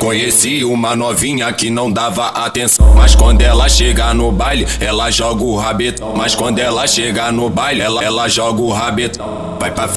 [0.00, 2.94] Conheci uma novinha que não dava atenção.
[2.94, 6.14] Mas quando ela chega no baile, ela joga o rabetão.
[6.16, 9.56] Mas quando ela chega no baile, ela, ela joga o rabetão.
[9.58, 9.88] Vai pra,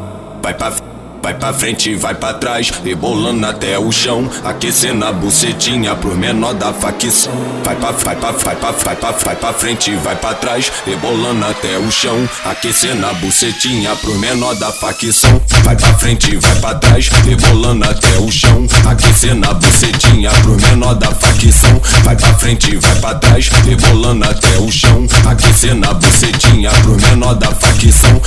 [0.42, 0.89] vai pra
[1.22, 6.54] Vai pra frente, vai pra trás, rebolando até o chão, aquecendo a bucetinha pro menor
[6.54, 7.34] da facção.
[7.64, 11.46] Vai pra, vai pra, vai pra, vai pra, vai pra frente, vai pra trás, rebolando
[11.46, 15.42] até o chão, aquecendo a bucetinha pro menor da facção.
[15.64, 20.96] Vai pra frente, vai pra trás, rebolando até o chão, aquecendo a bucetinha pro menor
[20.96, 21.82] da facção.
[22.04, 27.36] Vai pra frente, vai pra trás, rebolando até o chão, aquecendo a bucetinha pro menor
[27.36, 28.22] da facção.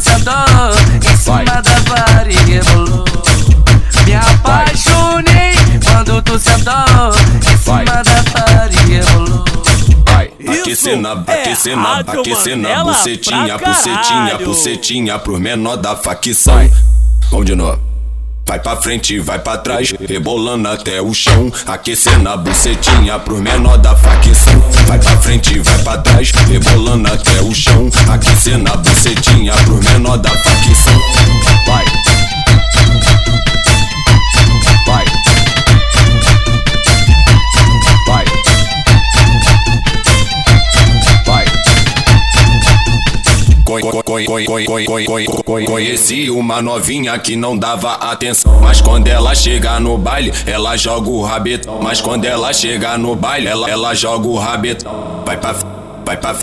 [0.00, 0.32] Sentou
[1.04, 3.04] em cima da vara e rebolou.
[4.06, 7.14] Me apaixonei quando tu sentou
[7.52, 9.44] em cima da vara e rebolou.
[10.48, 16.68] Aquecendo, aquecendo, aquecendo bucetinha, bucetinha, bucetinha pro menor da facção.
[17.30, 17.91] Vamos de novo.
[18.46, 23.78] Vai pra frente, vai pra trás, rebolando até o chão, aquecendo a bucetinha pro menor
[23.78, 24.60] da facção.
[24.86, 30.18] Vai pra frente, vai pra trás, rebolando até o chão, aquecendo a bucetinha pro menor
[30.18, 31.31] da facção.
[45.66, 48.60] Conheci uma novinha que não dava atenção.
[48.60, 51.80] Mas quando ela chega no baile, ela joga o rabetão.
[51.82, 55.22] Mas quando ela chega no baile, ela, ela joga o rabetão.
[55.24, 55.54] Vai pra,
[56.04, 56.36] vai pra,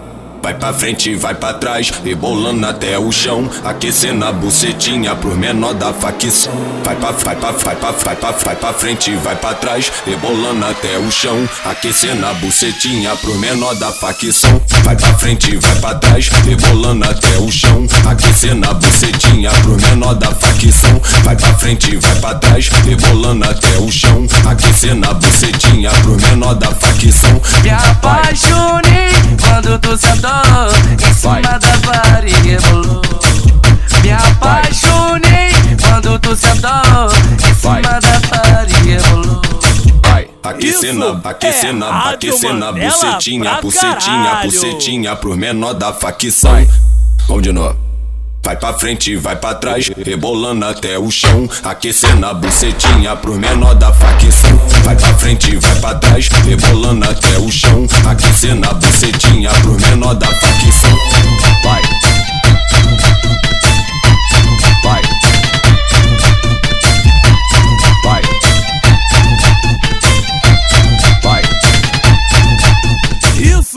[0.49, 5.75] vai pra frente, vai pra trás, rebolando até o chão, aquecendo a bucetinha pro menor
[5.75, 6.51] da facção.
[6.83, 10.65] Vai pra, vai pra, vai pra, vai pra, vai pra frente, vai pra trás, rebolando
[10.65, 14.59] até o chão, aquecendo a bucetinha pro menor da facção.
[14.83, 20.15] Vai pra frente, vai pra trás, rebolando até o chão, aquecendo a bucetinha pro menor
[20.15, 20.99] da facção.
[21.23, 26.55] Vai pra frente, vai pra trás, rebolando até o chão, aquecendo a bucetinha pro menor
[26.55, 27.39] da facção.
[27.61, 29.09] Me apaixonei
[29.41, 30.48] quando tu sentou
[40.59, 46.67] Aquecendo, Isso aquecendo, é aquecendo a bucetinha, bucetinha, bucetinha pro menor da facção.
[47.27, 47.77] Vamos de novo.
[48.43, 53.75] Vai pra frente, vai pra trás, rebolando até o chão, aquecendo a bucetinha pro menor
[53.75, 54.57] da facção.
[54.83, 60.15] Vai pra frente, vai pra trás, rebolando até o chão, aquecendo a bucetinha pro menor
[60.15, 61.38] da facção.